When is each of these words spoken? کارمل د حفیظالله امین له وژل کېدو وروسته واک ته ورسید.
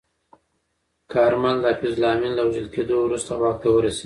کارمل 1.11 1.55
د 1.63 1.65
حفیظالله 1.73 2.11
امین 2.15 2.33
له 2.35 2.43
وژل 2.47 2.67
کېدو 2.75 2.95
وروسته 3.01 3.31
واک 3.41 3.57
ته 3.61 3.69
ورسید. 3.73 3.99